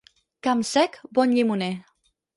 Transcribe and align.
Camp 0.47 0.63
sec, 0.69 0.97
bon 1.19 1.37
llimoner. 1.37 1.71